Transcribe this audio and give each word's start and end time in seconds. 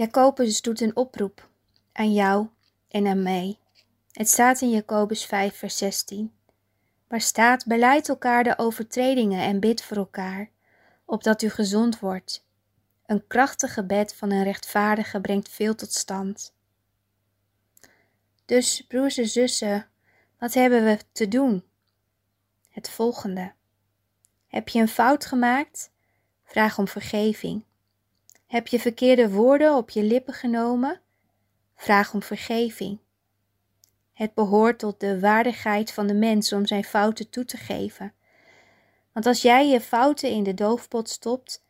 Jacobus 0.00 0.62
doet 0.62 0.80
een 0.80 0.96
oproep 0.96 1.48
aan 1.92 2.12
jou 2.12 2.48
en 2.88 3.06
aan 3.06 3.22
mij. 3.22 3.58
Het 4.12 4.28
staat 4.28 4.60
in 4.60 4.70
Jacobus 4.70 5.24
5, 5.24 5.56
vers 5.56 5.76
16. 5.76 6.32
Waar 7.08 7.20
staat: 7.20 7.66
Beleid 7.66 8.08
elkaar 8.08 8.44
de 8.44 8.58
overtredingen 8.58 9.40
en 9.40 9.60
bid 9.60 9.82
voor 9.82 9.96
elkaar, 9.96 10.50
opdat 11.04 11.42
u 11.42 11.48
gezond 11.48 11.98
wordt. 11.98 12.46
Een 13.06 13.26
krachtig 13.26 13.74
gebed 13.74 14.14
van 14.14 14.30
een 14.30 14.42
rechtvaardige 14.42 15.20
brengt 15.20 15.48
veel 15.48 15.74
tot 15.74 15.92
stand. 15.92 16.54
Dus, 18.44 18.80
broers 18.88 19.18
en 19.18 19.28
zussen, 19.28 19.88
wat 20.38 20.54
hebben 20.54 20.84
we 20.84 20.98
te 21.12 21.28
doen? 21.28 21.64
Het 22.68 22.90
volgende. 22.90 23.52
Heb 24.46 24.68
je 24.68 24.80
een 24.80 24.88
fout 24.88 25.26
gemaakt? 25.26 25.90
Vraag 26.44 26.78
om 26.78 26.88
vergeving. 26.88 27.64
Heb 28.50 28.66
je 28.66 28.80
verkeerde 28.80 29.30
woorden 29.30 29.76
op 29.76 29.90
je 29.90 30.02
lippen 30.02 30.34
genomen? 30.34 31.00
Vraag 31.74 32.14
om 32.14 32.22
vergeving. 32.22 32.98
Het 34.12 34.34
behoort 34.34 34.78
tot 34.78 35.00
de 35.00 35.20
waardigheid 35.20 35.92
van 35.92 36.06
de 36.06 36.14
mens 36.14 36.52
om 36.52 36.66
zijn 36.66 36.84
fouten 36.84 37.30
toe 37.30 37.44
te 37.44 37.56
geven. 37.56 38.12
Want 39.12 39.26
als 39.26 39.42
jij 39.42 39.68
je 39.68 39.80
fouten 39.80 40.30
in 40.30 40.42
de 40.42 40.54
doofpot 40.54 41.08
stopt, 41.08 41.64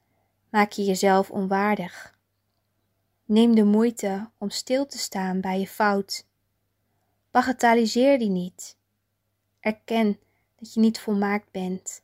maak 0.51 0.73
je 0.73 0.85
jezelf 0.85 1.30
onwaardig. 1.30 2.19
Neem 3.24 3.55
de 3.55 3.65
moeite 3.65 4.30
om 4.38 4.51
stil 4.51 4.87
te 4.87 4.99
staan 4.99 5.41
bij 5.41 5.59
je 5.59 5.66
fout. 5.66 6.27
Bagatelliseer 7.30 8.19
die 8.19 8.30
niet. 8.30 8.77
Erken 9.60 10.19
dat 10.59 10.74
je 10.74 10.80
niet 10.80 11.01
volmaakt 11.01 11.51
bent. 11.51 12.02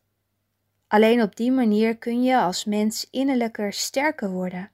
Alleen 0.89 1.23
op 1.23 1.37
die 1.37 1.53
manier 1.53 1.97
kun 1.97 2.23
je 2.23 2.39
als 2.39 2.65
mens 2.65 3.09
innerlijker 3.11 3.73
sterker 3.73 4.31
worden. 4.31 4.71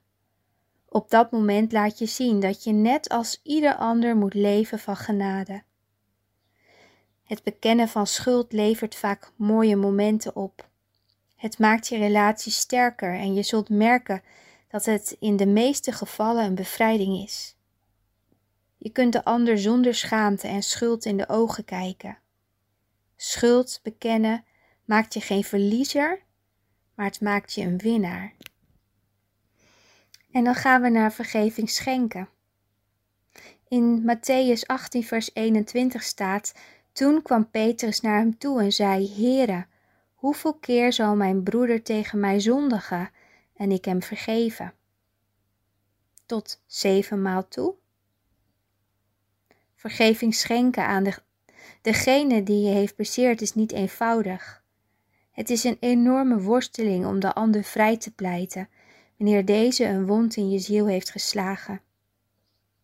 Op 0.89 1.09
dat 1.09 1.31
moment 1.31 1.71
laat 1.71 1.99
je 1.99 2.05
zien 2.05 2.39
dat 2.39 2.63
je 2.63 2.71
net 2.71 3.09
als 3.09 3.39
ieder 3.43 3.75
ander 3.75 4.15
moet 4.15 4.33
leven 4.33 4.79
van 4.79 4.95
genade. 4.95 5.63
Het 7.23 7.43
bekennen 7.43 7.87
van 7.87 8.07
schuld 8.07 8.51
levert 8.51 8.95
vaak 8.95 9.31
mooie 9.35 9.75
momenten 9.75 10.35
op. 10.35 10.69
Het 11.35 11.59
maakt 11.59 11.87
je 11.87 11.97
relatie 11.97 12.51
sterker 12.51 13.13
en 13.13 13.33
je 13.33 13.43
zult 13.43 13.69
merken 13.69 14.23
dat 14.67 14.85
het 14.85 15.15
in 15.19 15.37
de 15.37 15.45
meeste 15.45 15.91
gevallen 15.91 16.45
een 16.45 16.55
bevrijding 16.55 17.23
is. 17.23 17.55
Je 18.77 18.89
kunt 18.89 19.13
de 19.13 19.23
ander 19.23 19.59
zonder 19.59 19.95
schaamte 19.95 20.47
en 20.47 20.63
schuld 20.63 21.05
in 21.05 21.17
de 21.17 21.29
ogen 21.29 21.65
kijken. 21.65 22.17
Schuld 23.15 23.79
bekennen 23.83 24.45
maakt 24.85 25.13
je 25.13 25.21
geen 25.21 25.43
verliezer, 25.43 26.19
maar 26.95 27.05
het 27.05 27.21
maakt 27.21 27.53
je 27.53 27.61
een 27.61 27.77
winnaar. 27.77 28.33
En 30.31 30.43
dan 30.43 30.55
gaan 30.55 30.81
we 30.81 30.89
naar 30.89 31.13
vergeving 31.13 31.69
schenken. 31.69 32.29
In 33.67 34.03
Matthäus 34.05 34.65
18, 34.65 35.03
vers 35.03 35.29
21 35.33 36.03
staat: 36.03 36.53
Toen 36.91 37.21
kwam 37.21 37.49
Petrus 37.49 38.01
naar 38.01 38.17
hem 38.17 38.37
toe 38.37 38.61
en 38.61 38.71
zei: 38.71 39.13
Heere, 39.15 39.65
hoeveel 40.13 40.53
keer 40.53 40.93
zal 40.93 41.15
mijn 41.15 41.43
broeder 41.43 41.83
tegen 41.83 42.19
mij 42.19 42.39
zondigen 42.39 43.11
en 43.55 43.71
ik 43.71 43.85
hem 43.85 44.01
vergeven? 44.01 44.73
Tot 46.25 46.61
zevenmaal 46.65 47.47
toe? 47.47 47.75
Vergeving 49.75 50.35
schenken 50.35 50.85
aan 50.85 51.03
de, 51.03 51.13
degene 51.81 52.43
die 52.43 52.61
je 52.61 52.73
heeft 52.73 52.95
bezeerd 52.95 53.41
is 53.41 53.53
niet 53.53 53.71
eenvoudig. 53.71 54.62
Het 55.33 55.49
is 55.49 55.63
een 55.63 55.77
enorme 55.79 56.41
worsteling 56.41 57.05
om 57.05 57.19
de 57.19 57.33
ander 57.33 57.63
vrij 57.63 57.97
te 57.97 58.11
pleiten 58.11 58.69
wanneer 59.17 59.45
deze 59.45 59.85
een 59.85 60.05
wond 60.05 60.35
in 60.35 60.49
je 60.49 60.59
ziel 60.59 60.87
heeft 60.87 61.09
geslagen. 61.09 61.81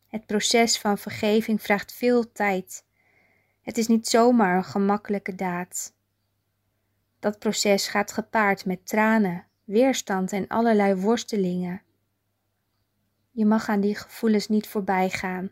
Het 0.07 0.25
proces 0.25 0.79
van 0.79 0.97
vergeving 0.97 1.61
vraagt 1.61 1.93
veel 1.93 2.31
tijd. 2.31 2.83
Het 3.61 3.77
is 3.77 3.87
niet 3.87 4.07
zomaar 4.07 4.57
een 4.57 4.63
gemakkelijke 4.63 5.35
daad. 5.35 5.93
Dat 7.19 7.39
proces 7.39 7.87
gaat 7.87 8.11
gepaard 8.11 8.65
met 8.65 8.87
tranen, 8.87 9.45
weerstand 9.63 10.31
en 10.31 10.47
allerlei 10.47 10.95
worstelingen. 10.95 11.81
Je 13.31 13.45
mag 13.45 13.69
aan 13.69 13.81
die 13.81 13.95
gevoelens 13.95 14.47
niet 14.47 14.67
voorbij 14.67 15.09
gaan, 15.09 15.51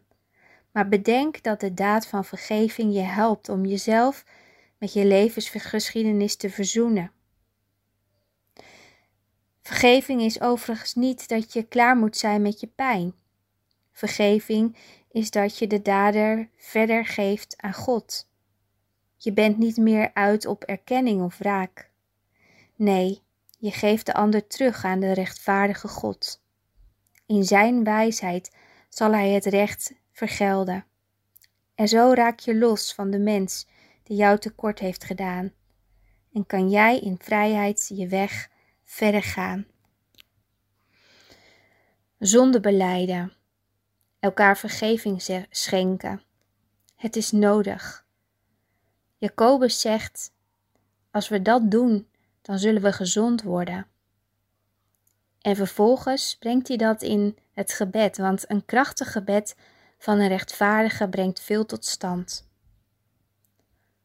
maar 0.72 0.88
bedenk 0.88 1.44
dat 1.44 1.59
de 1.59 1.74
daad 1.74 2.07
van 2.07 2.25
vergeving 2.25 2.94
je 2.94 3.02
helpt 3.02 3.50
om 3.50 3.66
jezelf 3.66 4.25
met 4.77 4.93
je 4.93 5.05
levensgeschiedenis 5.05 6.35
te 6.35 6.49
verzoenen. 6.49 7.11
Vergeving 9.61 10.21
is 10.21 10.41
overigens 10.41 10.93
niet 10.93 11.27
dat 11.27 11.53
je 11.53 11.63
klaar 11.63 11.97
moet 11.97 12.17
zijn 12.17 12.41
met 12.41 12.59
je 12.59 12.67
pijn. 12.67 13.13
Vergeving 13.91 14.77
is 15.11 15.31
dat 15.31 15.57
je 15.57 15.67
de 15.67 15.81
dader 15.81 16.49
verder 16.55 17.05
geeft 17.05 17.53
aan 17.57 17.73
God. 17.73 18.27
Je 19.17 19.33
bent 19.33 19.57
niet 19.57 19.77
meer 19.77 20.13
uit 20.13 20.45
op 20.45 20.63
erkenning 20.63 21.21
of 21.21 21.38
wraak. 21.38 21.89
Nee, 22.75 23.21
je 23.59 23.71
geeft 23.71 24.05
de 24.05 24.13
ander 24.13 24.47
terug 24.47 24.83
aan 24.83 24.99
de 24.99 25.11
rechtvaardige 25.11 25.88
God. 25.88 26.44
In 27.25 27.44
Zijn 27.44 27.83
wijsheid 27.83 28.55
zal 28.89 29.11
Hij 29.11 29.29
het 29.29 29.45
recht 29.45 29.94
vergelden. 30.11 30.85
En 31.75 31.88
zo 31.88 32.11
raak 32.13 32.39
je 32.39 32.55
los 32.55 32.94
van 32.94 33.09
de 33.09 33.19
mens 33.19 33.67
die 34.07 34.18
jou 34.18 34.40
tekort 34.40 34.79
heeft 34.79 35.03
gedaan. 35.03 35.51
En 36.34 36.45
kan 36.45 36.69
jij 36.69 37.00
in 37.00 37.18
vrijheid 37.19 37.91
je 37.94 38.07
weg 38.07 38.50
verder 38.84 39.23
gaan. 39.23 39.66
Zonde 42.19 42.59
beleiden. 42.59 43.34
Elkaar 44.19 44.57
vergeving 44.57 45.45
schenken. 45.50 46.22
Het 46.95 47.16
is 47.16 47.31
nodig. 47.31 48.06
Jacobus 49.18 49.81
zegt: 49.81 50.31
Als 51.12 51.29
we 51.29 51.41
dat 51.41 51.72
doen, 51.72 52.07
dan 52.41 52.59
zullen 52.59 52.81
we 52.81 52.91
gezond 52.91 53.41
worden. 53.44 53.88
En 55.41 55.56
vervolgens 55.56 56.38
brengt 56.38 56.68
hij 56.68 56.78
dat 56.78 57.01
in 57.01 57.38
het 57.51 57.74
gebed, 57.74 58.18
want 58.18 58.50
een 58.50 58.66
krachtig 58.66 59.12
gebed 59.12 59.56
van 59.97 60.19
een 60.19 60.28
rechtvaardige 60.28 61.09
brengt 61.09 61.39
veel 61.39 61.66
tot 61.66 61.85
stand. 61.85 62.47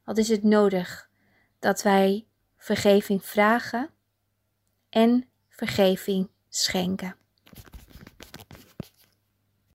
Wat 0.05 0.19
is 0.19 0.29
het 0.29 0.43
nodig 0.43 1.11
dat 1.59 1.83
wij 1.83 2.27
vergeving 2.57 3.25
vragen 3.25 3.91
en 4.89 5.29
vergeving 5.49 6.31
schenken? 6.49 7.22